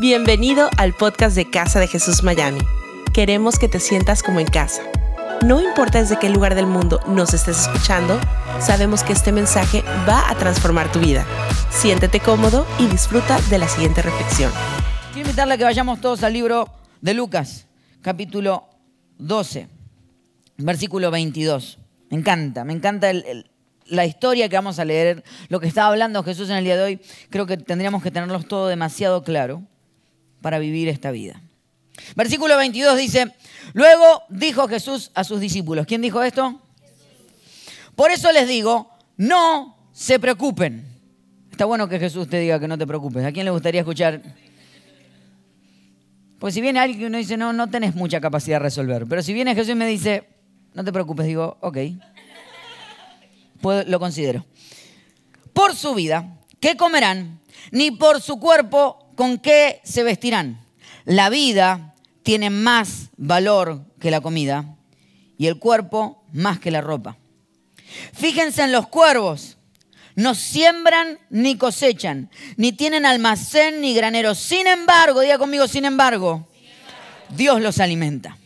[0.00, 2.60] Bienvenido al podcast de Casa de Jesús Miami.
[3.12, 4.82] Queremos que te sientas como en casa.
[5.44, 8.18] No importa desde qué lugar del mundo nos estés escuchando,
[8.60, 11.26] sabemos que este mensaje va a transformar tu vida.
[11.70, 14.52] Siéntete cómodo y disfruta de la siguiente reflexión.
[15.12, 16.68] Quiero invitarle a que vayamos todos al libro
[17.00, 17.66] de Lucas,
[18.00, 18.68] capítulo
[19.18, 19.68] 12,
[20.58, 21.78] versículo 22.
[22.10, 23.50] Me encanta, me encanta el- el-
[23.86, 26.82] la historia que vamos a leer, lo que estaba hablando Jesús en el día de
[26.84, 27.00] hoy.
[27.30, 29.62] Creo que tendríamos que tenerlos todo demasiado claro
[30.40, 31.40] para vivir esta vida.
[32.14, 33.34] Versículo 22 dice,
[33.72, 35.86] luego dijo Jesús a sus discípulos.
[35.86, 36.60] ¿Quién dijo esto?
[37.94, 40.86] Por eso les digo, no se preocupen.
[41.50, 43.24] Está bueno que Jesús te diga que no te preocupes.
[43.24, 44.22] ¿A quién le gustaría escuchar?
[46.38, 49.06] Pues si viene alguien que uno dice, no, no tenés mucha capacidad de resolver.
[49.08, 50.28] Pero si viene Jesús y me dice,
[50.74, 51.78] no te preocupes, digo, ok.
[53.86, 54.46] Lo considero.
[55.52, 57.40] Por su vida, ¿qué comerán?
[57.72, 60.64] Ni por su cuerpo, ¿con qué se vestirán?
[61.04, 64.76] La vida tiene más valor que la comida
[65.36, 67.16] y el cuerpo más que la ropa.
[68.12, 69.56] Fíjense en los cuervos.
[70.14, 74.36] No siembran ni cosechan, ni tienen almacén ni granero.
[74.36, 76.46] Sin embargo, diga conmigo, sin embargo,
[77.30, 78.38] Dios los alimenta.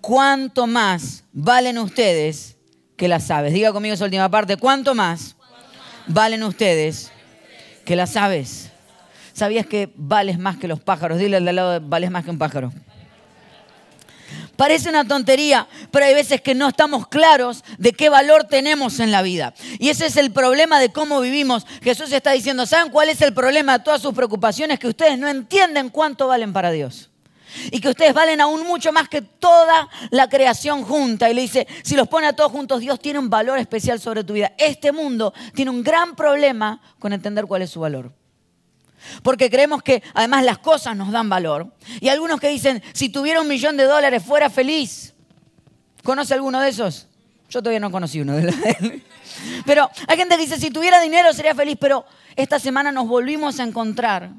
[0.00, 2.56] ¿Cuánto más valen ustedes
[2.96, 3.52] que las aves?
[3.52, 4.58] Diga conmigo esa última parte.
[4.58, 5.34] ¿Cuánto más
[6.06, 7.10] valen ustedes
[7.84, 8.63] que las aves?
[9.34, 11.18] ¿Sabías que vales más que los pájaros?
[11.18, 12.72] Dile al lado, vales más que un pájaro.
[14.56, 19.10] Parece una tontería, pero hay veces que no estamos claros de qué valor tenemos en
[19.10, 19.52] la vida.
[19.80, 21.66] Y ese es el problema de cómo vivimos.
[21.82, 24.78] Jesús está diciendo, ¿saben cuál es el problema de todas sus preocupaciones?
[24.78, 27.10] Que ustedes no entienden cuánto valen para Dios.
[27.72, 31.28] Y que ustedes valen aún mucho más que toda la creación junta.
[31.28, 34.22] Y le dice, si los pone a todos juntos, Dios tiene un valor especial sobre
[34.22, 34.52] tu vida.
[34.58, 38.12] Este mundo tiene un gran problema con entender cuál es su valor.
[39.22, 41.74] Porque creemos que además las cosas nos dan valor.
[42.00, 45.14] Y algunos que dicen, si tuviera un millón de dólares fuera feliz.
[46.02, 47.08] ¿Conoce alguno de esos?
[47.48, 48.54] Yo todavía no conocí uno de los
[49.66, 51.76] Pero hay gente que dice, si tuviera dinero sería feliz.
[51.80, 52.04] Pero
[52.36, 54.30] esta semana nos volvimos a encontrar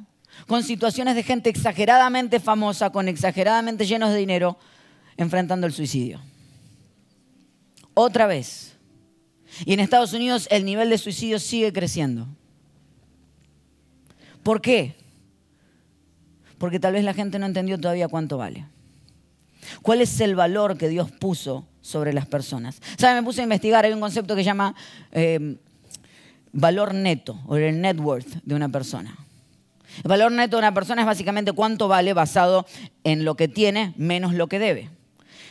[0.48, 4.58] con situaciones de gente exageradamente famosa, con exageradamente llenos de dinero,
[5.18, 6.22] enfrentando el suicidio.
[7.94, 8.76] Otra vez.
[9.66, 12.28] Y en Estados Unidos el nivel de suicidio sigue creciendo.
[14.46, 14.94] ¿Por qué?
[16.60, 18.68] Porque tal vez la gente no entendió todavía cuánto vale.
[19.82, 22.80] ¿Cuál es el valor que Dios puso sobre las personas?
[22.96, 23.20] ¿Sabe?
[23.20, 24.76] Me puse a investigar, hay un concepto que se llama
[25.12, 25.58] eh,
[26.52, 29.18] valor neto o el net worth de una persona.
[30.04, 32.68] El valor neto de una persona es básicamente cuánto vale basado
[33.04, 34.92] en lo que tiene menos lo que debe.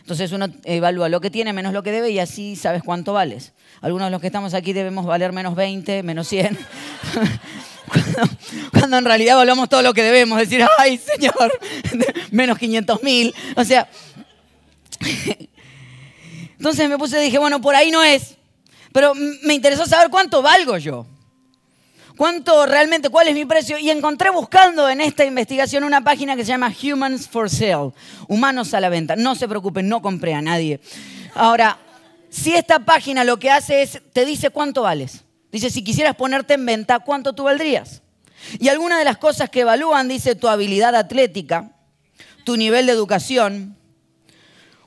[0.03, 3.55] Entonces uno evalúa lo que tiene menos lo que debe y así sabes cuánto vales.
[3.81, 6.57] Algunos de los que estamos aquí debemos valer menos 20, menos 100.
[8.73, 11.53] Cuando, en realidad valoramos todo lo que debemos, decir, ay Señor,
[12.31, 13.35] menos 500 mil.
[13.57, 13.89] O sea,
[16.59, 18.37] entonces me puse dije, bueno, por ahí no es.
[18.93, 19.13] Pero
[19.43, 21.07] me interesó saber cuánto valgo yo.
[22.17, 23.77] ¿Cuánto realmente, cuál es mi precio?
[23.77, 27.93] Y encontré buscando en esta investigación una página que se llama Humans for Sale,
[28.29, 29.17] humanos a la venta.
[29.17, 30.79] No se preocupen, no compré a nadie.
[31.35, 31.77] Ahora,
[32.31, 35.24] si esta página lo que hace es, te dice cuánto vales.
[35.55, 38.03] Dice, si quisieras ponerte en venta, ¿cuánto tú valdrías?
[38.59, 41.71] Y algunas de las cosas que evalúan, dice, tu habilidad atlética,
[42.43, 43.77] tu nivel de educación,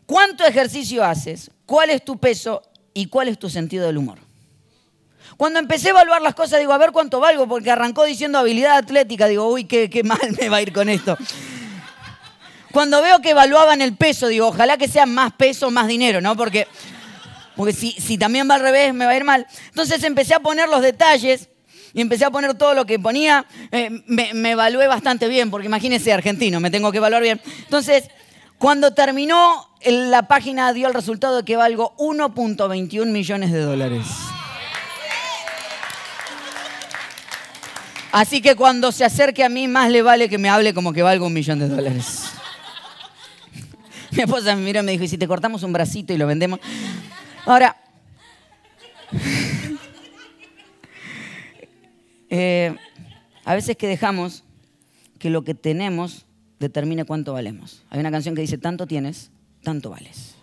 [0.06, 2.64] cuánto ejercicio haces, cuál es tu peso
[2.94, 4.20] y cuál es tu sentido del humor.
[5.38, 8.76] Cuando empecé a evaluar las cosas, digo, a ver cuánto valgo, porque arrancó diciendo habilidad
[8.76, 11.18] atlética, digo, uy, qué, qué mal me va a ir con esto.
[12.74, 16.36] Cuando veo que evaluaban el peso, digo, ojalá que sea más peso, más dinero, ¿no?
[16.36, 16.68] Porque,
[17.58, 19.48] porque si, también va al revés, me va a ir mal.
[19.70, 21.50] Entonces empecé a poner los detalles
[21.94, 23.46] y empecé a poner todo lo que ponía.
[23.72, 27.42] Eh, me, evalué bastante bien, porque imagínense, argentino, me tengo que evaluar bien.
[27.64, 28.10] Entonces,
[28.60, 34.06] cuando terminó, la página dio el resultado de que valgo 1.21 millones de dólares.
[38.12, 41.02] Así que cuando se acerque a mí, más le vale que me hable como que
[41.02, 42.26] valgo un millón de dólares.
[44.12, 46.28] Mi esposa me miró y me dijo, ¿y si te cortamos un bracito y lo
[46.28, 46.60] vendemos?
[47.48, 47.76] Ahora,
[52.30, 52.76] eh,
[53.46, 54.44] a veces que dejamos
[55.18, 56.26] que lo que tenemos
[56.60, 57.86] determine cuánto valemos.
[57.90, 59.32] Hay una canción que dice, tanto tienes,
[59.64, 60.36] tanto vales.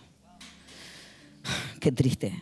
[1.79, 2.33] Qué triste.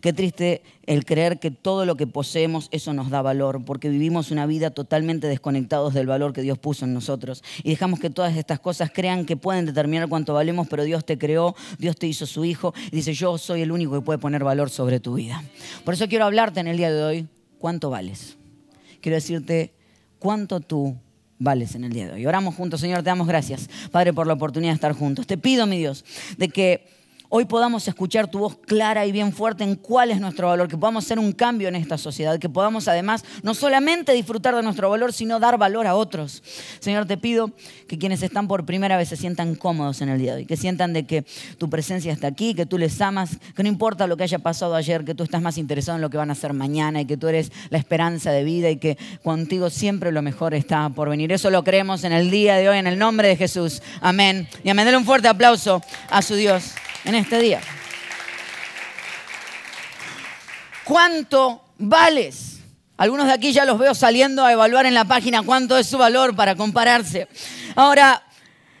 [0.00, 4.30] Qué triste el creer que todo lo que poseemos, eso nos da valor, porque vivimos
[4.30, 7.42] una vida totalmente desconectados del valor que Dios puso en nosotros.
[7.62, 11.18] Y dejamos que todas estas cosas crean que pueden determinar cuánto valemos, pero Dios te
[11.18, 14.44] creó, Dios te hizo su hijo, y dice, yo soy el único que puede poner
[14.44, 15.42] valor sobre tu vida.
[15.84, 17.28] Por eso quiero hablarte en el día de hoy,
[17.58, 18.36] ¿cuánto vales?
[19.00, 19.72] Quiero decirte,
[20.18, 20.96] ¿cuánto tú
[21.38, 22.26] vales en el día de hoy.
[22.26, 25.26] Oramos juntos, Señor, te damos gracias, Padre, por la oportunidad de estar juntos.
[25.26, 26.04] Te pido, mi Dios,
[26.38, 26.95] de que
[27.28, 30.76] hoy podamos escuchar tu voz clara y bien fuerte en cuál es nuestro valor, que
[30.76, 34.90] podamos hacer un cambio en esta sociedad, que podamos además no solamente disfrutar de nuestro
[34.90, 36.42] valor, sino dar valor a otros.
[36.80, 37.50] Señor, te pido
[37.88, 40.56] que quienes están por primera vez se sientan cómodos en el día de hoy, que
[40.56, 41.24] sientan de que
[41.58, 44.74] tu presencia está aquí, que tú les amas, que no importa lo que haya pasado
[44.74, 47.16] ayer, que tú estás más interesado en lo que van a hacer mañana y que
[47.16, 51.32] tú eres la esperanza de vida y que contigo siempre lo mejor está por venir.
[51.32, 53.82] Eso lo creemos en el día de hoy, en el nombre de Jesús.
[54.00, 54.48] Amén.
[54.64, 54.86] Y amén.
[54.96, 56.72] Un fuerte aplauso a su Dios
[57.06, 57.60] en este día.
[60.84, 62.60] ¿Cuánto vales?
[62.96, 65.98] Algunos de aquí ya los veo saliendo a evaluar en la página cuánto es su
[65.98, 67.28] valor para compararse.
[67.74, 68.22] Ahora,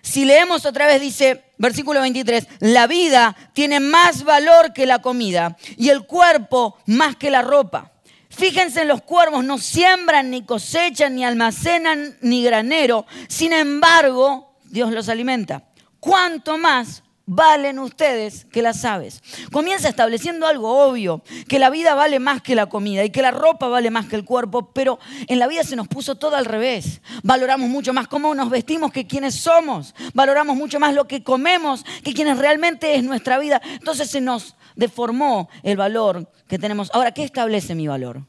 [0.02, 5.56] si leemos otra vez, dice, versículo 23, la vida tiene más valor que la comida
[5.76, 7.92] y el cuerpo más que la ropa.
[8.28, 13.06] Fíjense en los cuervos, no siembran, ni cosechan, ni almacenan, ni granero.
[13.28, 15.64] Sin embargo, Dios los alimenta.
[16.00, 19.20] ¿Cuánto más valen ustedes que las aves.
[19.52, 23.32] Comienza estableciendo algo obvio, que la vida vale más que la comida y que la
[23.32, 26.44] ropa vale más que el cuerpo, pero en la vida se nos puso todo al
[26.44, 27.02] revés.
[27.22, 29.94] Valoramos mucho más cómo nos vestimos que quienes somos.
[30.14, 33.60] Valoramos mucho más lo que comemos que quienes realmente es nuestra vida.
[33.72, 36.90] Entonces se nos deformó el valor que tenemos.
[36.94, 38.22] Ahora, ¿qué establece mi valor?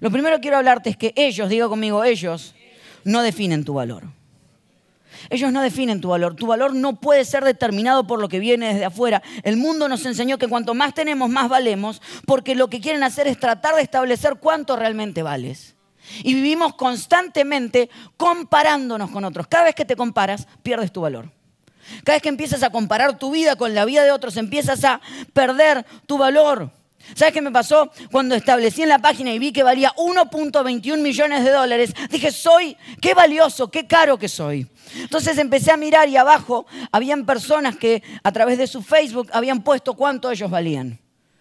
[0.00, 2.54] Lo primero que quiero hablarte es que ellos, digo conmigo, ellos
[3.04, 4.04] no definen tu valor.
[5.30, 6.36] Ellos no definen tu valor.
[6.36, 9.22] Tu valor no puede ser determinado por lo que viene desde afuera.
[9.42, 13.26] El mundo nos enseñó que cuanto más tenemos, más valemos, porque lo que quieren hacer
[13.26, 15.74] es tratar de establecer cuánto realmente vales.
[16.22, 19.46] Y vivimos constantemente comparándonos con otros.
[19.46, 21.30] Cada vez que te comparas, pierdes tu valor.
[22.02, 25.00] Cada vez que empiezas a comparar tu vida con la vida de otros, empiezas a
[25.32, 26.70] perder tu valor.
[27.14, 27.90] ¿Sabes qué me pasó?
[28.10, 32.76] Cuando establecí en la página y vi que valía 1.21 millones de dólares, dije, soy,
[33.00, 34.66] qué valioso, qué caro que soy.
[34.96, 39.62] Entonces empecé a mirar y abajo habían personas que a través de su Facebook habían
[39.62, 40.98] puesto cuánto ellos valían.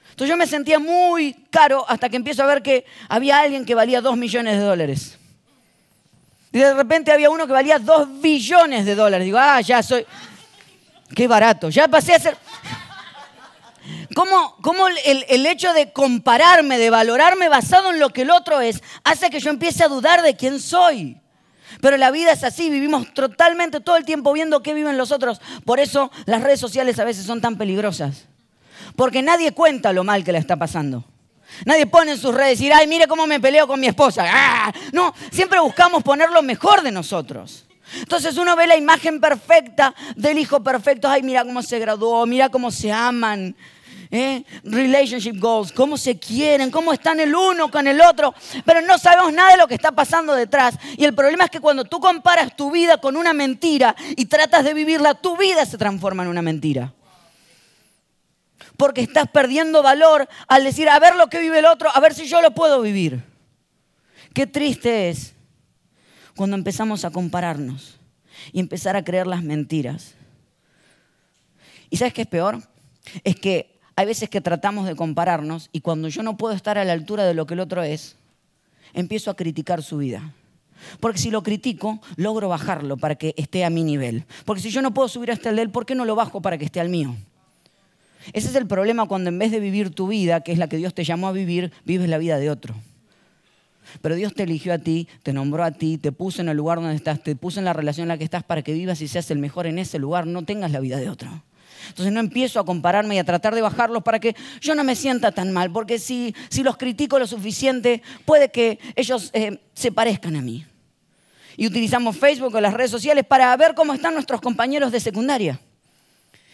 [0.09, 3.73] Entonces yo me sentía muy caro hasta que empiezo a ver que había alguien que
[3.73, 5.17] valía 2 millones de dólares.
[6.51, 9.25] Y de repente había uno que valía 2 billones de dólares.
[9.25, 10.05] Digo, ah, ya soy...
[11.15, 11.69] Qué barato.
[11.69, 12.37] Ya pasé a ser...
[14.15, 18.61] ¿Cómo, cómo el, el, hecho de compararme, de valorarme basado en lo que el otro
[18.61, 21.17] es, hace que yo empiece a dudar de quién soy?
[21.81, 25.41] Pero la vida es así, vivimos totalmente todo el tiempo viendo qué viven los otros.
[25.65, 28.25] Por eso las redes sociales a veces son tan peligrosas.
[28.95, 31.03] Porque nadie cuenta lo mal que le está pasando.
[31.65, 34.25] Nadie pone en sus redes decir, ay, mire cómo me peleo con mi esposa.
[34.27, 34.73] ¡Ah!
[34.91, 37.65] No, siempre buscamos poner lo mejor de nosotros.
[37.95, 41.07] Entonces uno ve la imagen perfecta del hijo perfecto.
[41.09, 43.55] Ay, mira cómo se graduó, mira cómo se aman.
[44.13, 44.45] ¿Eh?
[44.63, 48.33] relationship goals, cómo se quieren, cómo están el uno con el otro,
[48.63, 50.75] pero no sabemos nada de lo que está pasando detrás.
[50.97, 54.63] Y el problema es que cuando tú comparas tu vida con una mentira y tratas
[54.63, 56.93] de vivirla, tu vida se transforma en una mentira.
[58.77, 62.13] Porque estás perdiendo valor al decir, a ver lo que vive el otro, a ver
[62.13, 63.23] si yo lo puedo vivir.
[64.33, 65.33] Qué triste es
[66.35, 67.99] cuando empezamos a compararnos
[68.51, 70.13] y empezar a creer las mentiras.
[71.89, 72.61] ¿Y sabes qué es peor?
[73.23, 76.85] Es que hay veces que tratamos de compararnos y cuando yo no puedo estar a
[76.85, 78.15] la altura de lo que el otro es,
[78.93, 80.33] empiezo a criticar su vida.
[80.99, 84.25] Porque si lo critico, logro bajarlo para que esté a mi nivel.
[84.45, 86.41] Porque si yo no puedo subir hasta el de él, ¿por qué no lo bajo
[86.41, 87.15] para que esté al mío?
[88.31, 90.77] Ese es el problema cuando en vez de vivir tu vida, que es la que
[90.77, 92.75] Dios te llamó a vivir, vives la vida de otro.
[94.01, 96.79] Pero Dios te eligió a ti, te nombró a ti, te puso en el lugar
[96.79, 99.07] donde estás, te puso en la relación en la que estás para que vivas y
[99.07, 101.43] seas el mejor en ese lugar, no tengas la vida de otro.
[101.89, 104.95] Entonces no empiezo a compararme y a tratar de bajarlos para que yo no me
[104.95, 109.91] sienta tan mal, porque si, si los critico lo suficiente, puede que ellos eh, se
[109.91, 110.65] parezcan a mí.
[111.55, 115.59] Y utilizamos Facebook o las redes sociales para ver cómo están nuestros compañeros de secundaria.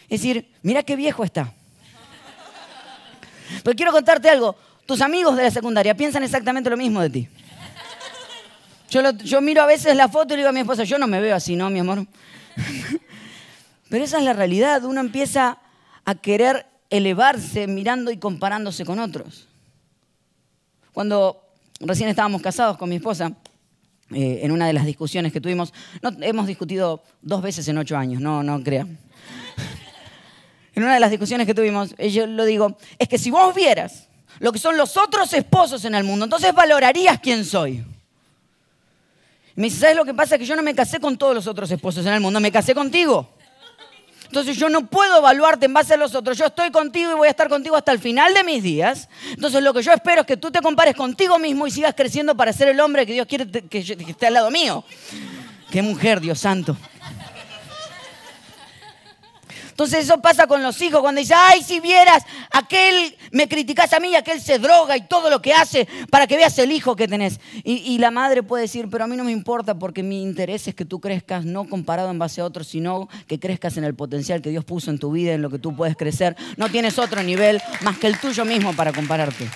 [0.08, 1.52] Es decir, mira qué viejo está.
[3.62, 4.56] Pero quiero contarte algo.
[4.86, 7.28] Tus amigos de la secundaria piensan exactamente lo mismo de ti.
[8.90, 11.06] Yo, yo miro a veces la foto y le digo a mi esposa, yo no
[11.06, 12.06] me veo así, ¿no, mi amor?
[13.90, 14.84] Pero esa es la realidad.
[14.84, 15.58] Uno empieza
[16.06, 19.48] a querer elevarse mirando y comparándose con otros.
[20.92, 21.42] Cuando
[21.80, 23.32] recién estábamos casados con mi esposa,
[24.12, 27.96] eh, en una de las discusiones que tuvimos, no, hemos discutido dos veces en ocho
[27.96, 28.98] años, no, no crean.
[30.74, 34.08] en una de las discusiones que tuvimos, yo lo digo, es que si vos vieras
[34.38, 37.84] lo que son los otros esposos en el mundo, entonces valorarías quién soy.
[39.56, 40.38] me dice, ¿sabes lo que pasa?
[40.38, 42.72] Que yo no me casé con todos los otros esposos en el mundo, me casé
[42.72, 43.39] contigo.
[44.30, 46.38] Entonces yo no puedo evaluarte en base a los otros.
[46.38, 49.08] Yo estoy contigo y voy a estar contigo hasta el final de mis días.
[49.30, 52.36] Entonces lo que yo espero es que tú te compares contigo mismo y sigas creciendo
[52.36, 54.84] para ser el hombre que Dios quiere que esté al lado mío.
[55.72, 56.76] Qué mujer, Dios santo.
[59.80, 63.98] Entonces eso pasa con los hijos, cuando dice, ay, si vieras, aquel me criticas a
[63.98, 67.08] mí, aquel se droga y todo lo que hace para que veas el hijo que
[67.08, 67.40] tenés.
[67.64, 70.74] Y, la madre puede decir, pero a mí no me importa porque mi interés es
[70.74, 74.42] que tú crezcas no comparado en base a otros, sino que crezcas en el potencial
[74.42, 76.36] que Dios puso en tu vida, en lo que tú puedes crecer.
[76.58, 79.48] No tienes otro nivel más que el tuyo mismo para compararte.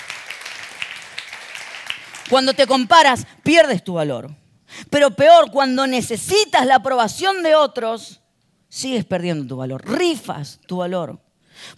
[2.30, 4.30] Cuando te comparas, pierdes tu valor.
[4.88, 8.22] Pero peor, cuando necesitas la aprobación de otros,
[8.74, 11.20] sigues perdiendo tu valor, rifas tu valor.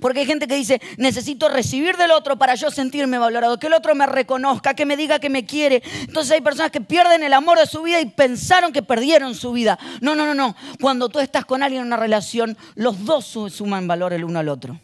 [0.00, 3.74] Porque hay gente que dice, necesito recibir del otro para yo sentirme valorado, que el
[3.74, 5.82] otro me reconozca, que me diga que me quiere.
[6.00, 9.52] Entonces hay personas que pierden el amor de su vida y pensaron que perdieron su
[9.52, 9.78] vida.
[10.00, 10.56] No, no, no, no.
[10.80, 14.48] Cuando tú estás con alguien en una relación, los dos suman valor el uno al
[14.48, 14.80] otro.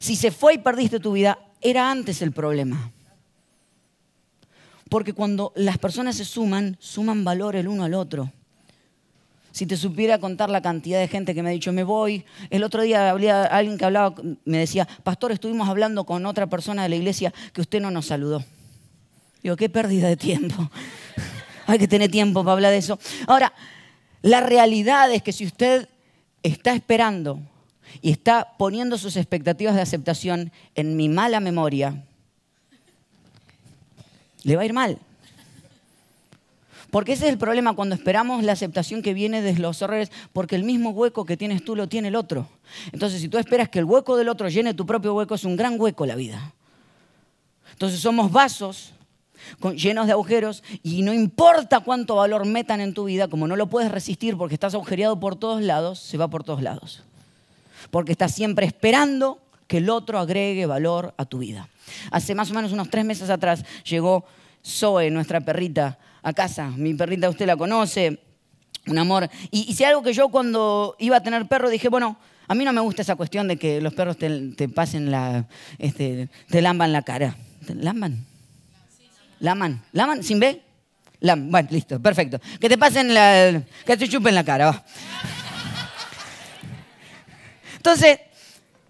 [0.00, 2.90] Si se fue y perdiste tu vida, era antes el problema.
[4.88, 8.32] Porque cuando las personas se suman, suman valor el uno al otro.
[9.52, 12.24] Si te supiera contar la cantidad de gente que me ha dicho, me voy.
[12.50, 14.14] El otro día había alguien que hablaba,
[14.44, 18.06] me decía, pastor, estuvimos hablando con otra persona de la iglesia que usted no nos
[18.06, 18.44] saludó.
[19.42, 20.70] Digo, qué pérdida de tiempo.
[21.66, 22.98] Hay que tener tiempo para hablar de eso.
[23.26, 23.52] Ahora,
[24.22, 25.88] la realidad es que si usted
[26.42, 27.40] está esperando
[28.02, 32.04] y está poniendo sus expectativas de aceptación en mi mala memoria,
[34.42, 34.98] le va a ir mal.
[36.90, 40.56] Porque ese es el problema cuando esperamos la aceptación que viene de los errores, porque
[40.56, 42.48] el mismo hueco que tienes tú lo tiene el otro.
[42.92, 45.56] Entonces, si tú esperas que el hueco del otro llene tu propio hueco, es un
[45.56, 46.52] gran hueco la vida.
[47.72, 48.92] Entonces somos vasos
[49.74, 53.68] llenos de agujeros y no importa cuánto valor metan en tu vida, como no lo
[53.68, 57.02] puedes resistir porque estás agujereado por todos lados, se va por todos lados.
[57.90, 61.68] Porque estás siempre esperando que el otro agregue valor a tu vida.
[62.10, 64.24] Hace más o menos unos tres meses atrás llegó
[64.64, 66.70] Zoe, nuestra perrita, a casa.
[66.76, 68.20] Mi perrita usted la conoce,
[68.86, 69.28] un amor.
[69.50, 72.16] Y, si algo que yo cuando iba a tener perro dije, bueno,
[72.48, 75.46] a mí no me gusta esa cuestión de que los perros te, pasen la,
[75.78, 77.36] este, te lamban la cara.
[77.66, 78.26] ¿Te lamban?
[79.40, 79.82] ¿Laman?
[79.92, 80.22] ¿Laman?
[80.22, 80.62] ¿Sin B?
[81.20, 82.40] Bueno, listo, perfecto.
[82.60, 83.62] Que te pasen la...
[83.84, 84.84] que te chupen la cara.
[87.76, 88.18] Entonces,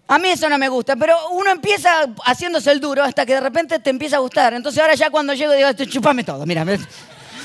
[0.07, 1.89] a mí eso no me gusta, pero uno empieza
[2.25, 4.53] haciéndose el duro hasta que de repente te empieza a gustar.
[4.53, 6.65] Entonces ahora ya cuando llego digo, chupame todo, mira.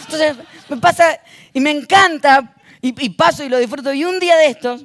[0.06, 0.36] Entonces
[0.68, 1.20] me pasa
[1.52, 3.92] y me encanta y, paso y lo disfruto.
[3.92, 4.84] Y un día de estos,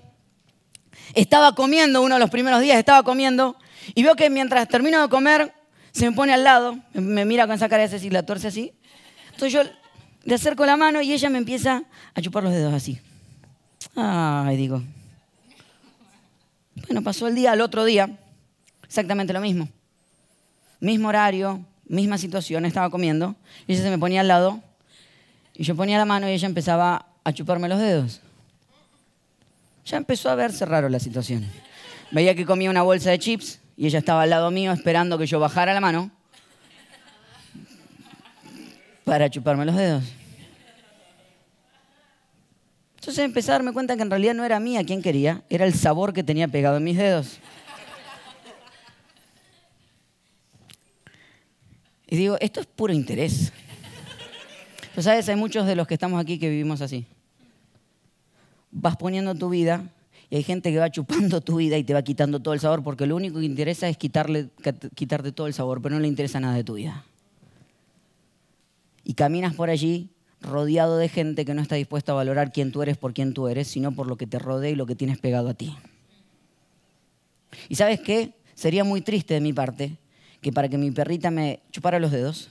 [1.14, 3.56] estaba comiendo, uno de los primeros días estaba comiendo,
[3.96, 5.54] y veo que mientras termino de comer,
[5.92, 8.74] se me pone al lado, me mira con esa cara de así, la torce así.
[9.26, 9.64] Entonces yo
[10.24, 13.00] le acerco la mano y ella me empieza a chupar los dedos así.
[13.96, 14.82] Ay, digo,
[16.88, 18.18] bueno, pasó el día, al otro día,
[18.84, 19.68] exactamente lo mismo.
[20.80, 23.36] Mismo horario, misma situación, estaba comiendo,
[23.68, 24.64] y ella se me ponía al lado,
[25.62, 28.20] y yo ponía la mano y ella empezaba a chuparme los dedos.
[29.86, 31.46] Ya empezó a verse raro la situación.
[32.10, 35.28] Veía que comía una bolsa de chips y ella estaba al lado mío esperando que
[35.28, 36.10] yo bajara la mano
[39.04, 40.04] para chuparme los dedos.
[42.96, 45.76] Entonces empecé a darme cuenta que en realidad no era mía quien quería, era el
[45.76, 47.38] sabor que tenía pegado en mis dedos.
[52.08, 53.54] Y digo, esto es puro interés.
[54.98, 57.06] Sabes, hay muchos de los que estamos aquí que vivimos así.
[58.72, 59.84] Vas poniendo tu vida
[60.30, 62.84] y hay gente que va chupando tu vida y te va quitando todo el sabor
[62.84, 64.50] porque lo único que interesa es quitarle,
[64.96, 67.06] quitarte todo el sabor, pero no le interesa nada de tu vida.
[69.04, 70.10] Y caminas por allí
[70.42, 73.48] rodeado de gente que no está dispuesta a valorar quién tú eres por quién tú
[73.48, 75.76] eres, sino por lo que te rodea y lo que tienes pegado a ti.
[77.70, 78.34] ¿Y sabes qué?
[78.56, 79.98] Sería muy triste de mi parte
[80.42, 82.50] que para que mi perrita me chupara los dedos,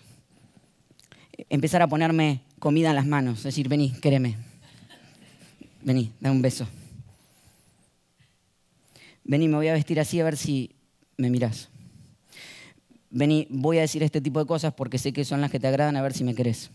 [1.48, 4.36] empezara a ponerme comida en las manos, es decir, vení, quéreme,
[5.82, 6.66] vení, dame un beso.
[9.24, 10.74] Vení, me voy a vestir así a ver si
[11.16, 11.68] me mirás.
[13.10, 15.66] Vení, voy a decir este tipo de cosas porque sé que son las que te
[15.66, 16.70] agradan a ver si me querés.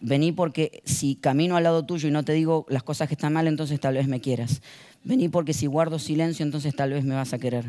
[0.00, 3.32] Vení porque si camino al lado tuyo y no te digo las cosas que están
[3.32, 4.62] mal, entonces tal vez me quieras.
[5.04, 7.66] Vení porque si guardo silencio, entonces tal vez me vas a querer.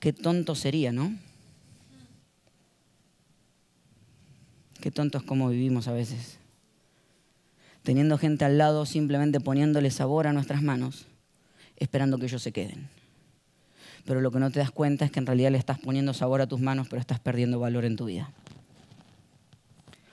[0.00, 1.14] Qué tonto sería, ¿no?
[4.82, 6.38] Qué tonto es como vivimos a veces.
[7.84, 11.06] Teniendo gente al lado, simplemente poniéndole sabor a nuestras manos,
[11.76, 12.88] esperando que ellos se queden.
[14.04, 16.40] Pero lo que no te das cuenta es que en realidad le estás poniendo sabor
[16.40, 18.32] a tus manos, pero estás perdiendo valor en tu vida.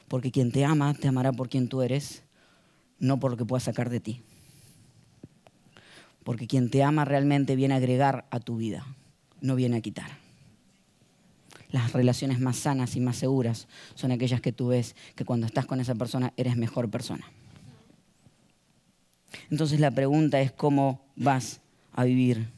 [0.08, 2.22] Porque quien te ama, te amará por quien tú eres,
[3.00, 4.22] no por lo que pueda sacar de ti.
[6.24, 8.86] Porque quien te ama realmente viene a agregar a tu vida,
[9.42, 10.19] no viene a quitar.
[11.70, 15.66] Las relaciones más sanas y más seguras son aquellas que tú ves que cuando estás
[15.66, 17.26] con esa persona eres mejor persona.
[19.52, 21.62] Entonces la pregunta es cómo vas
[21.94, 22.50] a vivir.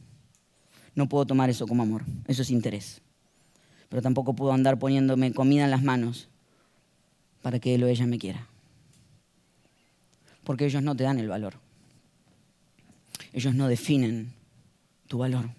[0.95, 3.01] No puedo tomar eso como amor, eso es interés.
[3.89, 6.29] Pero tampoco puedo andar poniéndome comida en las manos
[7.41, 8.47] para que él o ella me quiera.
[10.45, 11.55] Porque ellos no te dan el valor.
[13.33, 14.33] Ellos no definen
[15.07, 15.49] tu valor.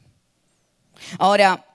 [1.18, 1.66] Ahora,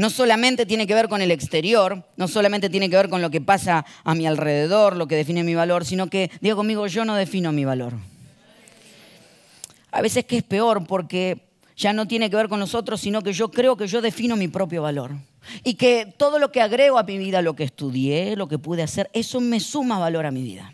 [0.00, 3.28] no solamente tiene que ver con el exterior, no solamente tiene que ver con lo
[3.28, 7.04] que pasa a mi alrededor, lo que define mi valor, sino que, digo conmigo, yo
[7.04, 7.92] no defino mi valor.
[9.90, 13.34] A veces que es peor porque ya no tiene que ver con nosotros, sino que
[13.34, 15.12] yo creo que yo defino mi propio valor.
[15.64, 18.82] Y que todo lo que agrego a mi vida, lo que estudié, lo que pude
[18.82, 20.72] hacer, eso me suma valor a mi vida.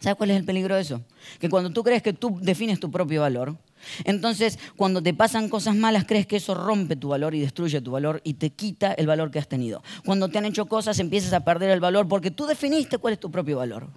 [0.00, 1.00] ¿Sabes cuál es el peligro de eso?
[1.40, 3.56] Que cuando tú crees que tú defines tu propio valor,
[4.04, 7.92] entonces cuando te pasan cosas malas crees que eso rompe tu valor y destruye tu
[7.92, 9.82] valor y te quita el valor que has tenido.
[10.04, 13.20] Cuando te han hecho cosas empiezas a perder el valor porque tú definiste cuál es
[13.20, 13.88] tu propio valor.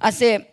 [0.00, 0.52] Hace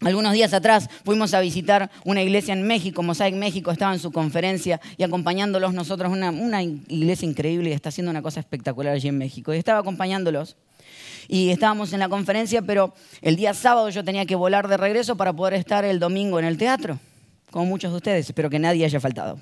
[0.00, 4.10] algunos días atrás fuimos a visitar una iglesia en México, Mosaic México, estaba en su
[4.10, 9.08] conferencia y acompañándolos nosotros, una, una iglesia increíble y está haciendo una cosa espectacular allí
[9.08, 9.54] en México.
[9.54, 10.56] Y estaba acompañándolos
[11.32, 15.16] y estábamos en la conferencia, pero el día sábado yo tenía que volar de regreso
[15.16, 16.98] para poder estar el domingo en el teatro,
[17.50, 19.40] como muchos de ustedes, espero que nadie haya faltado.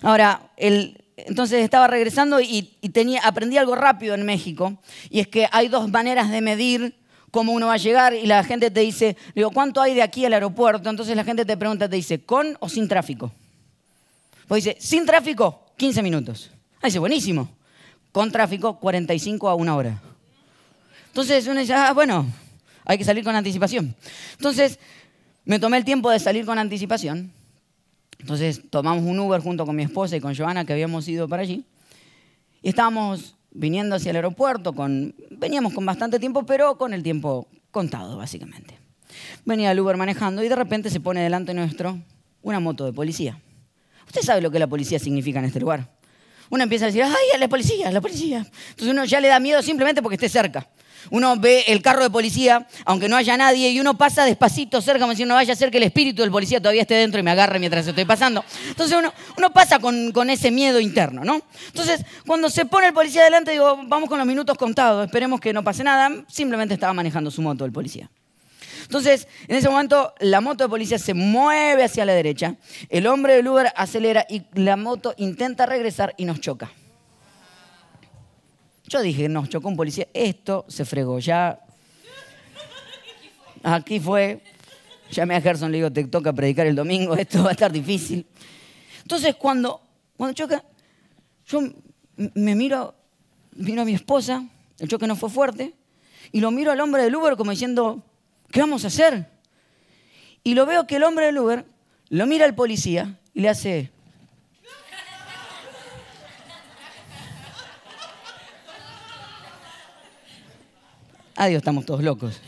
[0.00, 2.78] Ahora, entonces estaba regresando y,
[3.22, 4.78] aprendí algo rápido en México,
[5.10, 6.94] y es que hay dos maneras de medir
[7.30, 10.24] cómo uno va a llegar y la gente te dice, digo, ¿cuánto hay de aquí
[10.24, 10.88] al aeropuerto?
[10.88, 13.32] Entonces la gente te pregunta, te dice, ¿con o sin tráfico?
[14.48, 16.50] Pues dice, sin tráfico, 15 minutos.
[16.80, 17.55] Ah, dice, buenísimo.
[18.16, 20.00] Con tráfico, 45 a una hora.
[21.08, 22.24] Entonces uno dice, ah, bueno,
[22.86, 23.94] hay que salir con anticipación.
[24.38, 24.78] Entonces
[25.44, 27.30] me tomé el tiempo de salir con anticipación.
[28.18, 31.42] Entonces tomamos un Uber junto con mi esposa y con Joana, que habíamos ido para
[31.42, 31.66] allí.
[32.62, 37.46] Y estábamos viniendo hacia el aeropuerto, con, veníamos con bastante tiempo, pero con el tiempo
[37.70, 38.78] contado, básicamente.
[39.44, 42.00] Venía el Uber manejando y de repente se pone delante nuestro
[42.40, 43.38] una moto de policía.
[44.06, 45.95] Usted sabe lo que la policía significa en este lugar.
[46.50, 48.38] Uno empieza a decir, ay, la policía, la policía.
[48.70, 50.68] Entonces uno ya le da miedo simplemente porque esté cerca.
[51.10, 55.00] Uno ve el carro de policía, aunque no haya nadie, y uno pasa despacito cerca,
[55.00, 57.22] como si no vaya a ser que el espíritu del policía todavía esté dentro y
[57.22, 58.44] me agarre mientras estoy pasando.
[58.68, 58.96] Entonces
[59.36, 61.40] uno, pasa con, ese miedo interno, ¿no?
[61.68, 65.52] Entonces, cuando se pone el policía delante, digo, vamos con los minutos contados, esperemos que
[65.52, 66.10] no pase nada.
[66.28, 68.10] Simplemente estaba manejando su moto el policía.
[68.86, 72.54] Entonces, en ese momento, la moto de policía se mueve hacia la derecha,
[72.88, 76.70] el hombre del Uber acelera y la moto intenta regresar y nos choca.
[78.88, 81.58] Yo dije, nos chocó un policía, esto se fregó, ya.
[83.64, 84.40] Aquí fue.
[85.10, 88.24] Llamé a Gerson, le digo, te toca predicar el domingo, esto va a estar difícil.
[89.02, 89.80] Entonces, cuando,
[90.16, 90.64] cuando choca,
[91.46, 91.60] yo
[92.16, 92.94] me miro,
[93.56, 94.46] miro a mi esposa,
[94.78, 95.74] el choque no fue fuerte,
[96.30, 98.04] y lo miro al hombre del Uber como diciendo,
[98.50, 99.28] ¿qué vamos a hacer?
[100.42, 101.64] Y lo veo que el hombre del Uber
[102.08, 103.90] lo mira al policía y le hace,
[111.38, 112.40] Adiós, estamos todos locos.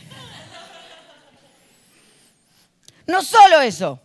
[3.05, 3.99] No solo eso.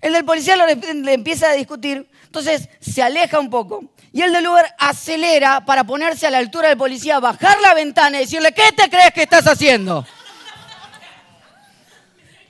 [0.00, 4.46] El del policía le empieza a discutir, entonces se aleja un poco y el del
[4.46, 8.72] Uber acelera para ponerse a la altura del policía, bajar la ventana y decirle, ¿qué
[8.74, 10.06] te crees que estás haciendo?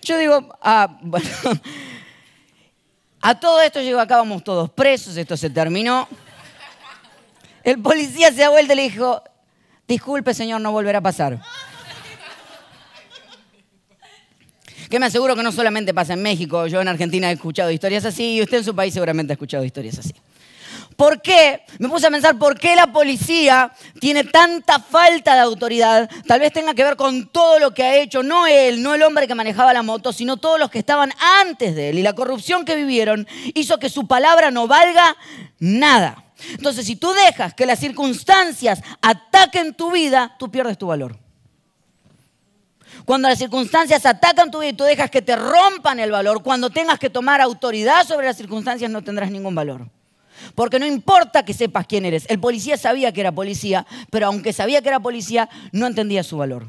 [0.07, 1.29] Yo digo, ah, bueno,
[3.21, 6.09] a todo esto llegó, acá vamos todos presos, esto se terminó.
[7.65, 9.21] El policía se ha vuelto y le dijo,
[9.89, 11.43] disculpe señor, no volverá a pasar.
[14.89, 18.05] Que me aseguro que no solamente pasa en México, yo en Argentina he escuchado historias
[18.05, 20.15] así y usted en su país seguramente ha escuchado historias así.
[20.97, 21.63] ¿Por qué?
[21.79, 26.11] Me puse a pensar por qué la policía tiene tanta falta de autoridad.
[26.27, 29.03] Tal vez tenga que ver con todo lo que ha hecho, no él, no el
[29.03, 31.99] hombre que manejaba la moto, sino todos los que estaban antes de él.
[31.99, 35.17] Y la corrupción que vivieron hizo que su palabra no valga
[35.59, 36.25] nada.
[36.51, 41.19] Entonces, si tú dejas que las circunstancias ataquen tu vida, tú pierdes tu valor.
[43.05, 46.71] Cuando las circunstancias atacan tu vida y tú dejas que te rompan el valor, cuando
[46.71, 49.89] tengas que tomar autoridad sobre las circunstancias, no tendrás ningún valor.
[50.55, 52.25] Porque no importa que sepas quién eres.
[52.29, 56.37] El policía sabía que era policía, pero aunque sabía que era policía, no entendía su
[56.37, 56.67] valor.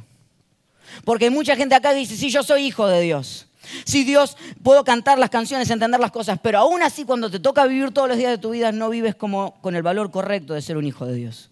[1.03, 3.47] Porque hay mucha gente acá que dice, sí, yo soy hijo de Dios.
[3.85, 7.65] Sí, Dios, puedo cantar las canciones, entender las cosas, pero aún así cuando te toca
[7.65, 10.61] vivir todos los días de tu vida, no vives como con el valor correcto de
[10.61, 11.49] ser un hijo de Dios.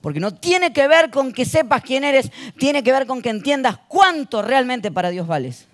[0.00, 3.30] Porque no tiene que ver con que sepas quién eres, tiene que ver con que
[3.30, 5.68] entiendas cuánto realmente para Dios vales.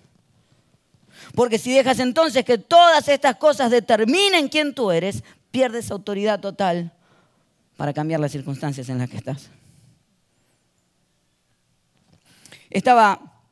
[1.34, 6.92] Porque si dejas entonces que todas estas cosas determinen quién tú eres, pierdes autoridad total
[7.76, 9.50] para cambiar las circunstancias en las que estás.
[12.70, 13.42] Estaba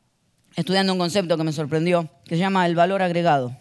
[0.57, 3.57] estudiando un concepto que me sorprendió, que se llama el valor agregado.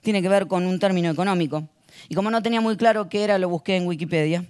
[0.00, 1.68] Tiene que ver con un término económico.
[2.08, 4.44] Y como no tenía muy claro qué era, lo busqué en Wikipedia.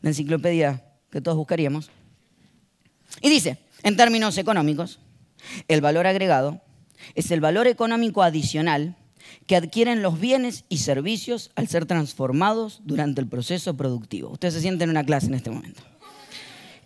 [0.00, 1.90] La enciclopedia que todos buscaríamos.
[3.20, 4.98] Y dice, en términos económicos,
[5.68, 6.60] el valor agregado
[7.14, 8.96] es el valor económico adicional
[9.46, 14.30] que adquieren los bienes y servicios al ser transformados durante el proceso productivo.
[14.30, 15.82] Ustedes se sienten en una clase en este momento.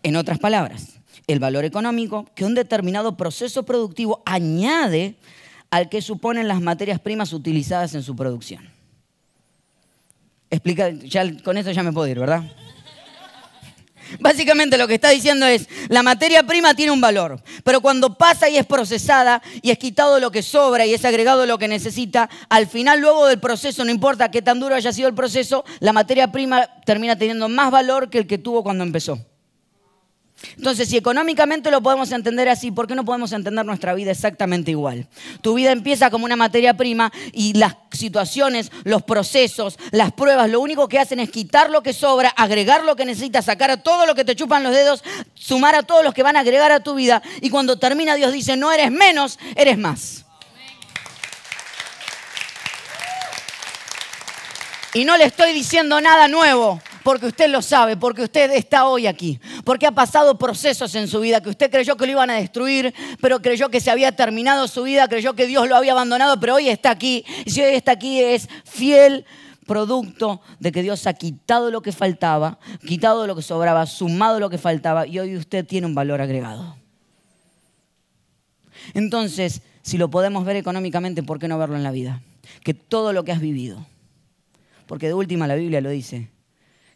[0.03, 5.17] En otras palabras, el valor económico que un determinado proceso productivo añade
[5.71, 8.71] al que suponen las materias primas utilizadas en su producción.
[10.51, 10.91] Explica,
[11.43, 12.45] con eso ya me puedo ir, ¿verdad?
[14.21, 18.49] Básicamente lo que está diciendo es, la materia prima tiene un valor, pero cuando pasa
[18.49, 22.29] y es procesada y es quitado lo que sobra y es agregado lo que necesita,
[22.49, 25.93] al final luego del proceso, no importa qué tan duro haya sido el proceso, la
[25.93, 29.19] materia prima termina teniendo más valor que el que tuvo cuando empezó.
[30.57, 34.71] Entonces, si económicamente lo podemos entender así, ¿por qué no podemos entender nuestra vida exactamente
[34.71, 35.07] igual?
[35.41, 40.61] Tu vida empieza como una materia prima y las situaciones, los procesos, las pruebas, lo
[40.61, 44.05] único que hacen es quitar lo que sobra, agregar lo que necesitas, sacar a todo
[44.05, 45.03] lo que te chupan los dedos,
[45.35, 48.33] sumar a todos los que van a agregar a tu vida y cuando termina Dios
[48.33, 50.27] dice, no eres menos, eres más.
[54.93, 59.07] Y no le estoy diciendo nada nuevo, porque usted lo sabe, porque usted está hoy
[59.07, 62.35] aquí, porque ha pasado procesos en su vida que usted creyó que lo iban a
[62.35, 66.41] destruir, pero creyó que se había terminado su vida, creyó que Dios lo había abandonado,
[66.41, 67.25] pero hoy está aquí.
[67.45, 69.25] Y si hoy está aquí es fiel
[69.67, 74.51] producto de que Dios ha quitado lo que faltaba, quitado lo que sobraba, sumado lo
[74.51, 76.77] que faltaba y hoy usted tiene un valor agregado.
[78.95, 82.21] Entonces, si lo podemos ver económicamente, ¿por qué no verlo en la vida?
[82.65, 83.87] Que todo lo que has vivido,
[84.89, 86.35] porque de última la Biblia lo dice,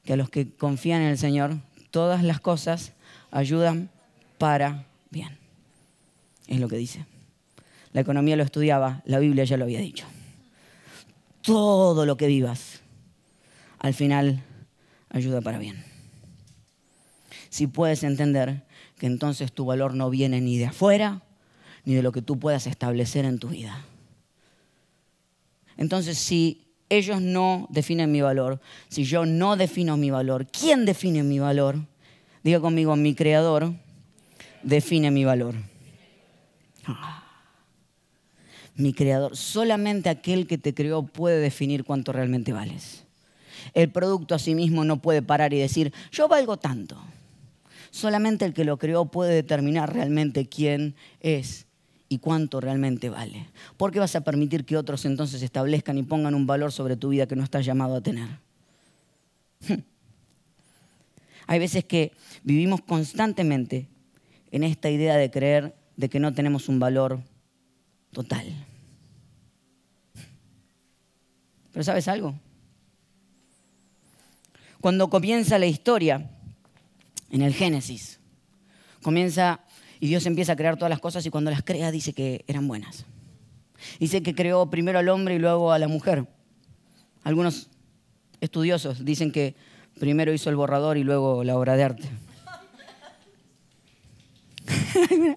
[0.04, 1.58] que a los que confían en el Señor,
[1.90, 2.92] todas las cosas
[3.30, 3.90] ayudan
[4.38, 5.38] para bien.
[6.46, 7.06] Es lo que dice.
[7.92, 10.06] La economía lo estudiaba, la Biblia ya lo había dicho.
[11.42, 12.80] Todo lo que vivas,
[13.78, 14.42] al final,
[15.08, 15.84] ayuda para bien.
[17.48, 18.62] Si puedes entender
[18.98, 21.22] que entonces tu valor no viene ni de afuera,
[21.84, 23.84] ni de lo que tú puedas establecer en tu vida.
[25.76, 31.22] Entonces, si ellos no definen mi valor, si yo no defino mi valor, ¿quién define
[31.22, 31.76] mi valor?
[32.42, 33.72] Diga conmigo, mi creador
[34.62, 35.54] define mi valor.
[38.74, 43.04] Mi creador, solamente aquel que te creó puede definir cuánto realmente vales.
[43.74, 47.00] El producto a sí mismo no puede parar y decir, yo valgo tanto.
[47.90, 51.66] Solamente el que lo creó puede determinar realmente quién es
[52.12, 53.46] y cuánto realmente vale.
[53.76, 57.10] ¿Por qué vas a permitir que otros entonces establezcan y pongan un valor sobre tu
[57.10, 58.28] vida que no estás llamado a tener?
[61.46, 63.86] Hay veces que vivimos constantemente
[64.50, 67.20] en esta idea de creer de que no tenemos un valor
[68.10, 68.66] total.
[71.72, 72.34] Pero ¿sabes algo?
[74.80, 76.28] Cuando comienza la historia
[77.30, 78.18] en el Génesis,
[79.00, 79.60] comienza
[80.00, 82.66] y Dios empieza a crear todas las cosas y cuando las crea dice que eran
[82.66, 83.04] buenas.
[83.98, 86.26] Dice que creó primero al hombre y luego a la mujer.
[87.22, 87.68] Algunos
[88.40, 89.54] estudiosos dicen que
[89.98, 92.08] primero hizo el borrador y luego la obra de arte.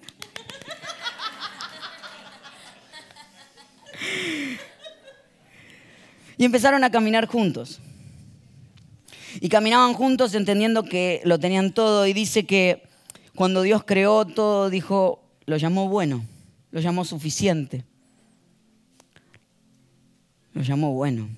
[6.38, 7.80] y empezaron a caminar juntos.
[9.40, 12.93] Y caminaban juntos entendiendo que lo tenían todo y dice que
[13.34, 16.24] cuando Dios creó todo, dijo, lo llamó bueno,
[16.70, 17.84] lo llamó suficiente.
[20.52, 21.28] Lo llamó bueno.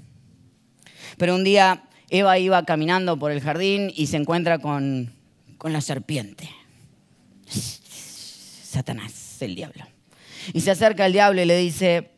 [1.17, 5.13] Pero un día Eva iba caminando por el jardín y se encuentra con,
[5.57, 6.51] con la serpiente.
[7.49, 9.87] Satanás, el diablo.
[10.53, 12.11] Y se acerca al diablo y le dice,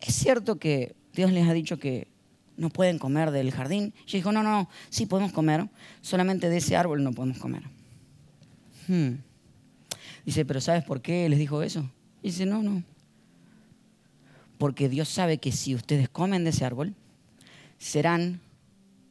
[0.00, 2.08] ¿es cierto que Dios les ha dicho que
[2.56, 3.92] no pueden comer del jardín?
[4.06, 5.68] Y dijo, no, no, sí podemos comer,
[6.00, 7.62] solamente de ese árbol no podemos comer.
[8.88, 9.14] Hmm.
[10.24, 11.90] Dice, pero ¿sabes por qué les dijo eso?
[12.22, 12.82] dice, no, no.
[14.58, 16.94] Porque Dios sabe que si ustedes comen de ese árbol,
[17.78, 18.40] serán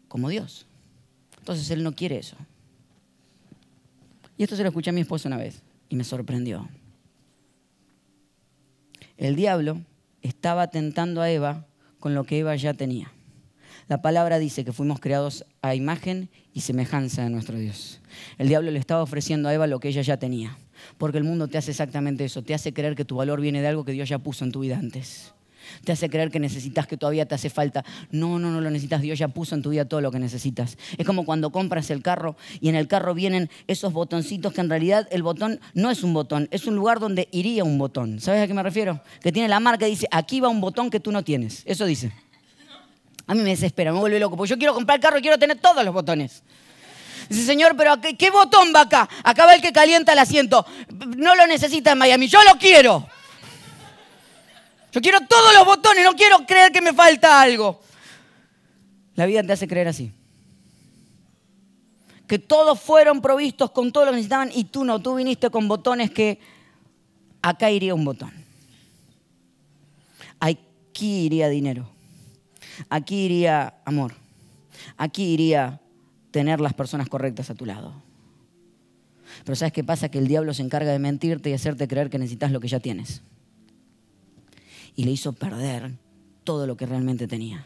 [0.08, 0.68] como Dios.
[1.40, 2.38] Entonces Él no quiere eso.
[4.38, 6.70] Y esto se lo escuché a mi esposa una vez y me sorprendió.
[9.18, 9.82] El diablo
[10.22, 11.66] estaba tentando a Eva
[12.00, 13.12] con lo que Eva ya tenía.
[13.90, 18.02] La palabra dice que fuimos creados a imagen y semejanza de nuestro Dios.
[18.38, 20.60] El diablo le estaba ofreciendo a Eva lo que ella ya tenía.
[21.00, 22.44] Porque el mundo te hace exactamente eso.
[22.44, 24.60] Te hace creer que tu valor viene de algo que Dios ya puso en tu
[24.60, 25.34] vida antes.
[25.84, 27.84] Te hace creer que necesitas, que todavía te hace falta.
[28.12, 29.02] No, no, no lo necesitas.
[29.02, 30.78] Dios ya puso en tu vida todo lo que necesitas.
[31.00, 34.70] Es como cuando compras el carro y en el carro vienen esos botoncitos que en
[34.70, 38.20] realidad el botón no es un botón, es un lugar donde iría un botón.
[38.20, 39.02] ¿Sabes a qué me refiero?
[39.20, 41.64] Que tiene la marca y dice, aquí va un botón que tú no tienes.
[41.66, 42.12] Eso dice.
[43.30, 45.38] A mí me desespera, me vuelve loco, porque yo quiero comprar el carro y quiero
[45.38, 46.42] tener todos los botones.
[47.30, 49.08] Dice, Señor, pero ¿qué, botón va acá?
[49.24, 50.66] Acá va el que calienta el asiento.
[51.16, 53.08] No lo necesita en Miami, yo lo quiero.
[54.92, 57.80] Yo quiero todos los botones, no quiero creer que me falta algo.
[59.14, 60.12] La vida te hace creer así.
[62.26, 65.68] Que todos fueron provistos con todo lo que necesitaban y tú no, tú viniste con
[65.68, 66.40] botones que
[67.44, 68.34] acá iría un botón.
[70.40, 71.99] Aquí iría dinero
[72.90, 74.14] Aquí iría amor.
[74.98, 75.82] Aquí iría
[76.32, 77.94] tener las personas correctas a tu lado.
[79.44, 80.10] Pero ¿sabes qué pasa?
[80.10, 82.80] Que el diablo se encarga de mentirte y hacerte creer que necesitas lo que ya
[82.80, 83.22] tienes.
[84.96, 85.94] Y le hizo perder
[86.44, 87.66] todo lo que realmente tenía.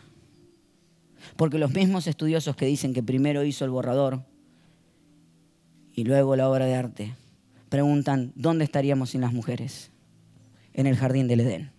[1.36, 4.24] Porque los mismos estudiosos que dicen que primero hizo el borrador
[5.96, 7.16] y luego la obra de arte,
[7.70, 9.92] preguntan, ¿dónde estaríamos sin las mujeres?
[10.74, 11.72] En el jardín del Edén.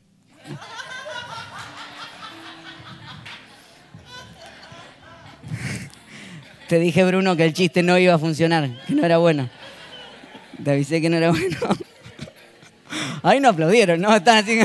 [6.74, 9.48] Te dije, Bruno, que el chiste no iba a funcionar, que no era bueno.
[10.64, 11.56] Te avisé que no era bueno.
[13.22, 14.12] Ahí no aplaudieron, ¿no?
[14.12, 14.58] Están así.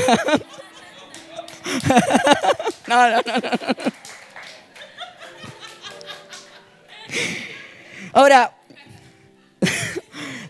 [2.88, 3.50] No, no, no, no.
[8.12, 8.56] Ahora,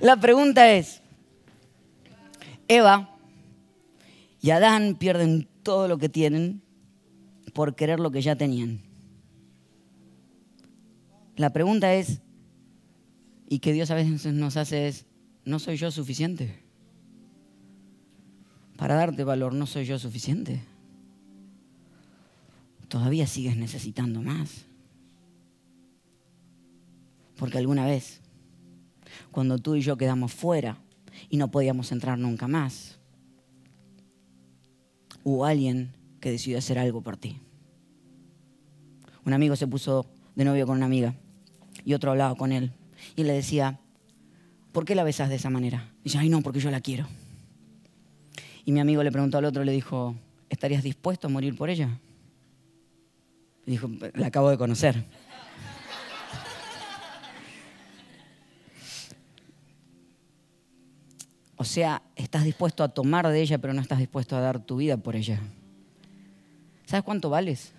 [0.00, 1.02] la pregunta es,
[2.68, 3.10] Eva
[4.40, 6.62] y Adán pierden todo lo que tienen
[7.52, 8.89] por querer lo que ya tenían.
[11.40, 12.20] La pregunta es,
[13.48, 15.06] y que Dios a veces nos hace es,
[15.46, 16.62] ¿no soy yo suficiente?
[18.76, 20.62] Para darte valor, ¿no soy yo suficiente?
[22.88, 24.66] Todavía sigues necesitando más.
[27.38, 28.20] Porque alguna vez,
[29.30, 30.76] cuando tú y yo quedamos fuera
[31.30, 32.98] y no podíamos entrar nunca más,
[35.24, 37.40] hubo alguien que decidió hacer algo por ti.
[39.24, 40.04] Un amigo se puso
[40.36, 41.14] de novio con una amiga
[41.84, 42.72] y otro hablaba con él
[43.16, 43.78] y le decía,
[44.72, 45.92] ¿por qué la besas de esa manera?
[46.00, 47.06] Y dice, ay no, porque yo la quiero.
[48.64, 50.14] Y mi amigo le preguntó al otro, le dijo,
[50.48, 51.98] ¿estarías dispuesto a morir por ella?
[53.66, 55.04] Y dijo, la acabo de conocer.
[61.56, 64.76] O sea, estás dispuesto a tomar de ella, pero no estás dispuesto a dar tu
[64.76, 65.38] vida por ella.
[66.86, 67.72] ¿Sabes cuánto vales?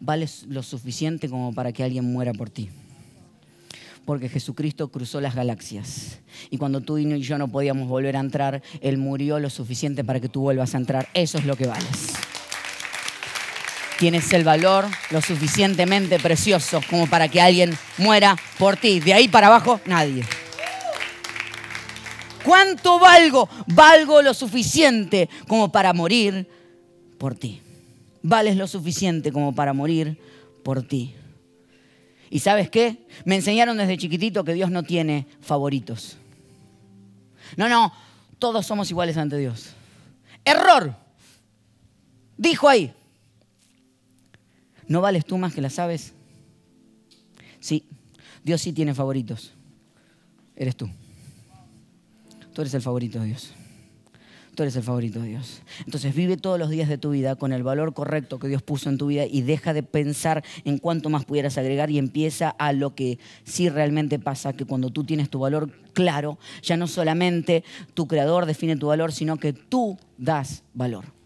[0.00, 2.70] Vales lo suficiente como para que alguien muera por ti
[4.04, 6.18] porque Jesucristo cruzó las galaxias.
[6.50, 10.20] Y cuando tú y yo no podíamos volver a entrar, Él murió lo suficiente para
[10.20, 11.08] que tú vuelvas a entrar.
[11.14, 12.14] Eso es lo que vales.
[13.98, 18.98] Tienes el valor lo suficientemente precioso como para que alguien muera por ti.
[18.98, 20.24] De ahí para abajo, nadie.
[22.42, 23.48] ¿Cuánto valgo?
[23.66, 26.48] Valgo lo suficiente como para morir
[27.18, 27.60] por ti.
[28.22, 30.18] Vales lo suficiente como para morir
[30.62, 31.14] por ti.
[32.30, 33.06] ¿Y sabes qué?
[33.24, 36.16] Me enseñaron desde chiquitito que Dios no tiene favoritos.
[37.56, 37.92] No, no,
[38.38, 39.70] todos somos iguales ante Dios.
[40.44, 40.94] Error.
[42.36, 42.94] Dijo ahí.
[44.86, 46.14] ¿No vales tú más que las aves?
[47.58, 47.84] Sí,
[48.42, 49.52] Dios sí tiene favoritos.
[50.56, 50.88] Eres tú.
[52.54, 53.52] Tú eres el favorito de Dios
[54.62, 55.62] eres el favorito de Dios.
[55.84, 58.88] Entonces vive todos los días de tu vida con el valor correcto que Dios puso
[58.88, 62.72] en tu vida y deja de pensar en cuánto más pudieras agregar y empieza a
[62.72, 67.64] lo que sí realmente pasa, que cuando tú tienes tu valor claro, ya no solamente
[67.94, 71.19] tu creador define tu valor, sino que tú das valor.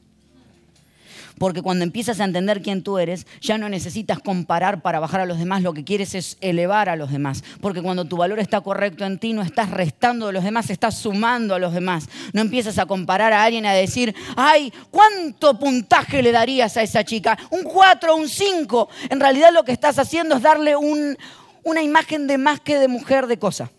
[1.39, 5.27] Porque cuando empiezas a entender quién tú eres, ya no necesitas comparar para bajar a
[5.27, 7.43] los demás, lo que quieres es elevar a los demás.
[7.61, 10.97] Porque cuando tu valor está correcto en ti, no estás restando de los demás, estás
[10.97, 12.09] sumando a los demás.
[12.33, 17.05] No empiezas a comparar a alguien a decir, ay, ¿cuánto puntaje le darías a esa
[17.05, 17.39] chica?
[17.51, 18.89] ¿Un 4 o un 5?
[19.11, 23.27] En realidad lo que estás haciendo es darle una imagen de más que de mujer
[23.27, 23.71] de cosa.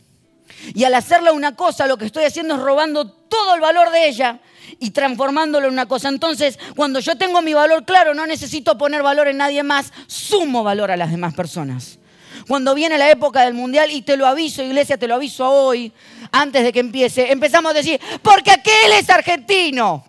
[0.73, 4.07] Y al hacerle una cosa, lo que estoy haciendo es robando todo el valor de
[4.07, 4.39] ella
[4.79, 6.09] y transformándolo en una cosa.
[6.09, 10.63] Entonces, cuando yo tengo mi valor claro, no necesito poner valor en nadie más, sumo
[10.63, 11.99] valor a las demás personas.
[12.47, 15.91] Cuando viene la época del mundial, y te lo aviso, iglesia, te lo aviso hoy,
[16.31, 20.05] antes de que empiece, empezamos a decir, porque aquel es argentino.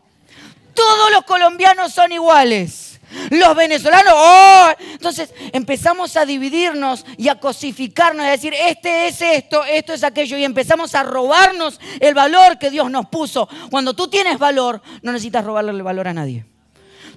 [0.75, 2.96] Todos los colombianos son iguales.
[3.31, 4.71] Los venezolanos, ¡oh!
[4.93, 10.05] Entonces empezamos a dividirnos y a cosificarnos y a decir, este es esto, esto es
[10.05, 10.37] aquello.
[10.37, 13.49] Y empezamos a robarnos el valor que Dios nos puso.
[13.71, 16.45] Cuando tú tienes valor, no necesitas robarle el valor a nadie.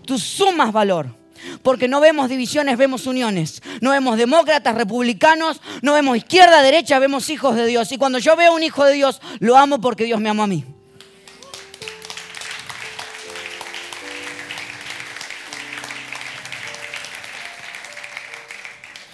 [0.05, 1.17] Tú sumas valor.
[1.63, 3.61] Porque no vemos divisiones, vemos uniones.
[3.81, 7.91] No vemos demócratas, republicanos, no vemos izquierda, derecha, vemos hijos de Dios.
[7.91, 10.47] Y cuando yo veo un hijo de Dios, lo amo porque Dios me amó a
[10.47, 10.65] mí.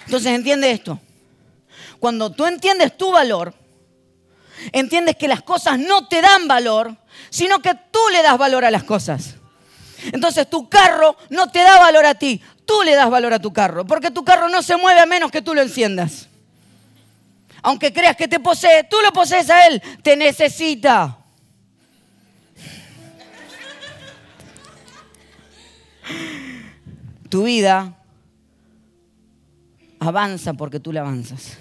[0.06, 1.00] Entonces entiende esto.
[1.98, 3.54] Cuando tú entiendes tu valor,
[4.72, 6.96] entiendes que las cosas no te dan valor,
[7.30, 9.34] sino que tú le das valor a las cosas.
[10.12, 13.52] Entonces tu carro no te da valor a ti, tú le das valor a tu
[13.52, 16.28] carro, porque tu carro no se mueve a menos que tú lo enciendas.
[17.62, 21.18] Aunque creas que te posee, tú lo posees a él, te necesita.
[27.28, 27.96] Tu vida
[30.00, 31.58] avanza porque tú le avanzas.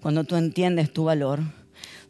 [0.00, 1.40] Cuando tú entiendes tu valor,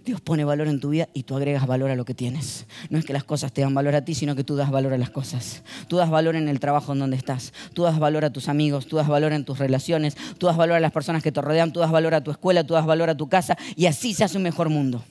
[0.05, 2.67] Dios pone valor en tu vida y tú agregas valor a lo que tienes.
[2.91, 4.93] No es que las cosas te dan valor a ti, sino que tú das valor
[4.93, 5.65] a las cosas.
[5.89, 7.53] Tú das valor en el trabajo en donde estás.
[7.75, 10.77] Tú das valor a tus amigos, tú das valor en tus relaciones, tú das valor
[10.77, 13.11] a las personas que te rodean, tú das valor a tu escuela, tú das valor
[13.11, 15.03] a tu casa y así se hace un mejor mundo.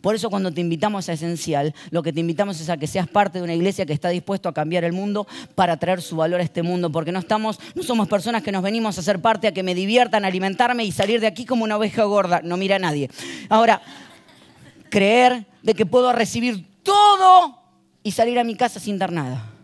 [0.00, 3.08] Por eso cuando te invitamos a Esencial, lo que te invitamos es a que seas
[3.08, 6.40] parte de una iglesia que está dispuesto a cambiar el mundo para traer su valor
[6.40, 9.48] a este mundo, porque no estamos, no somos personas que nos venimos a ser parte,
[9.48, 12.40] a que me diviertan, a alimentarme y salir de aquí como una oveja gorda.
[12.42, 13.10] No mira a nadie.
[13.48, 13.82] Ahora,
[14.88, 17.58] creer de que puedo recibir todo
[18.02, 19.59] y salir a mi casa sin dar nada.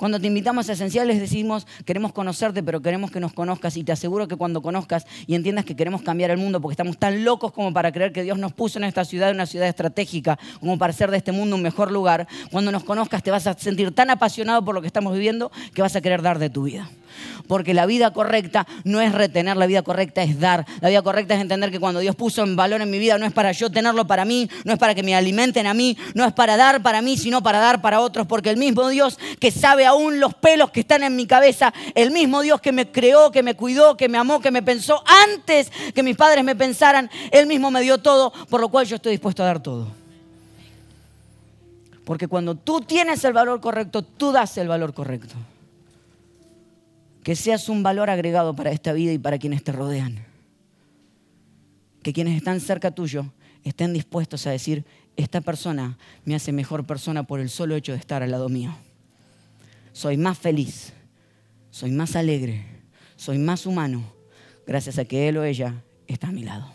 [0.00, 3.92] Cuando te invitamos a Esenciales decimos, queremos conocerte, pero queremos que nos conozcas y te
[3.92, 7.52] aseguro que cuando conozcas y entiendas que queremos cambiar el mundo, porque estamos tan locos
[7.52, 10.92] como para creer que Dios nos puso en esta ciudad, una ciudad estratégica, como para
[10.92, 14.08] hacer de este mundo un mejor lugar, cuando nos conozcas te vas a sentir tan
[14.08, 16.88] apasionado por lo que estamos viviendo que vas a querer dar de tu vida.
[17.46, 20.66] Porque la vida correcta no es retener, la vida correcta es dar.
[20.80, 23.26] La vida correcta es entender que cuando Dios puso en valor en mi vida no
[23.26, 26.24] es para yo tenerlo para mí, no es para que me alimenten a mí, no
[26.24, 28.26] es para dar para mí, sino para dar para otros.
[28.26, 32.10] Porque el mismo Dios que sabe aún los pelos que están en mi cabeza, el
[32.10, 35.70] mismo Dios que me creó, que me cuidó, que me amó, que me pensó antes
[35.94, 39.12] que mis padres me pensaran, Él mismo me dio todo, por lo cual yo estoy
[39.12, 39.88] dispuesto a dar todo.
[42.04, 45.36] Porque cuando tú tienes el valor correcto, tú das el valor correcto
[47.22, 50.24] que seas un valor agregado para esta vida y para quienes te rodean.
[52.02, 53.26] Que quienes están cerca tuyo
[53.62, 54.84] estén dispuestos a decir,
[55.16, 58.74] esta persona me hace mejor persona por el solo hecho de estar al lado mío.
[59.92, 60.92] Soy más feliz,
[61.70, 62.64] soy más alegre,
[63.16, 64.02] soy más humano,
[64.66, 66.66] gracias a que él o ella está a mi lado.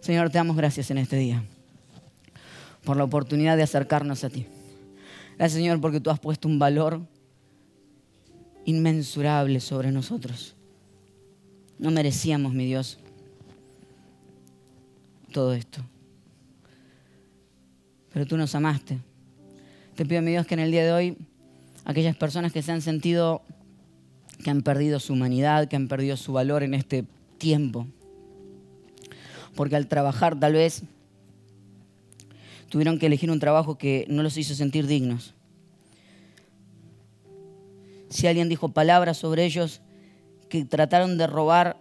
[0.00, 1.42] Señor, te damos gracias en este día
[2.84, 4.46] por la oportunidad de acercarnos a ti.
[5.38, 7.00] Gracias, Señor, porque tú has puesto un valor
[8.64, 10.54] inmensurable sobre nosotros.
[11.78, 12.98] No merecíamos, mi Dios,
[15.32, 15.82] todo esto.
[18.12, 18.98] Pero tú nos amaste.
[19.96, 21.16] Te pido, mi Dios, que en el día de hoy
[21.84, 23.42] aquellas personas que se han sentido
[24.42, 27.04] que han perdido su humanidad, que han perdido su valor en este
[27.38, 27.86] tiempo,
[29.54, 30.82] porque al trabajar tal vez
[32.68, 35.34] tuvieron que elegir un trabajo que no los hizo sentir dignos
[38.12, 39.80] si alguien dijo palabras sobre ellos
[40.48, 41.80] que trataron de robar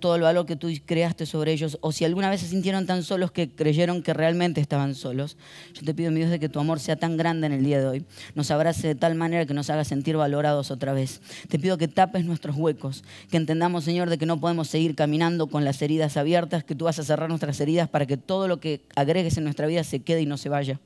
[0.00, 3.02] todo el valor que tú creaste sobre ellos, o si alguna vez se sintieron tan
[3.02, 5.36] solos que creyeron que realmente estaban solos,
[5.74, 7.78] yo te pido, mi Dios, de que tu amor sea tan grande en el día
[7.78, 11.20] de hoy, nos abrace de tal manera que nos haga sentir valorados otra vez.
[11.48, 15.46] Te pido que tapes nuestros huecos, que entendamos, Señor, de que no podemos seguir caminando
[15.46, 18.58] con las heridas abiertas, que tú vas a cerrar nuestras heridas para que todo lo
[18.58, 20.80] que agregues en nuestra vida se quede y no se vaya.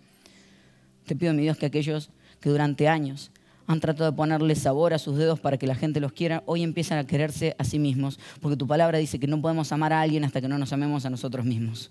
[1.06, 3.30] Te pido, mi Dios, que aquellos que durante años
[3.66, 6.62] han tratado de ponerle sabor a sus dedos para que la gente los quiera, hoy
[6.62, 10.00] empiezan a quererse a sí mismos, porque tu palabra dice que no podemos amar a
[10.00, 11.90] alguien hasta que no nos amemos a nosotros mismos.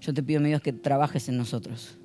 [0.00, 1.96] Yo te pido, mi Dios, que trabajes en nosotros,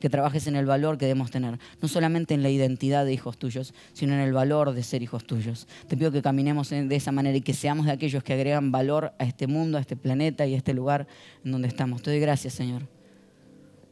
[0.00, 3.36] que trabajes en el valor que debemos tener, no solamente en la identidad de hijos
[3.36, 5.66] tuyos, sino en el valor de ser hijos tuyos.
[5.88, 9.12] Te pido que caminemos de esa manera y que seamos de aquellos que agregan valor
[9.18, 11.06] a este mundo, a este planeta y a este lugar
[11.44, 12.00] en donde estamos.
[12.02, 12.82] Te doy gracias, Señor,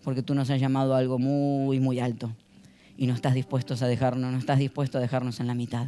[0.05, 2.33] porque tú nos has llamado a algo muy, muy alto
[3.01, 5.87] y no estás dispuesto a dejarnos, no estás dispuesto a dejarnos en la mitad.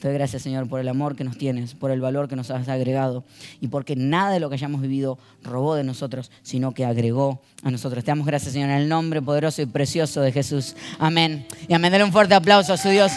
[0.00, 2.50] Te doy gracias, Señor, por el amor que nos tienes, por el valor que nos
[2.50, 3.22] has agregado
[3.60, 7.70] y porque nada de lo que hayamos vivido robó de nosotros, sino que agregó a
[7.70, 8.02] nosotros.
[8.02, 10.74] Te damos gracias, Señor, en el nombre poderoso y precioso de Jesús.
[10.98, 11.46] Amén.
[11.68, 11.92] Y amén.
[11.92, 13.12] Dale un fuerte aplauso a su Dios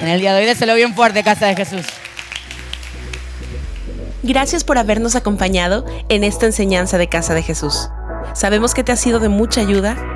[0.00, 0.46] en el día de hoy.
[0.46, 1.84] Déselo bien fuerte, casa de Jesús.
[4.22, 7.90] Gracias por habernos acompañado en esta enseñanza de Casa de Jesús.
[8.34, 10.15] Sabemos que te ha sido de mucha ayuda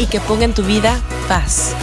[0.00, 0.98] y que ponga en tu vida
[1.28, 1.74] paz.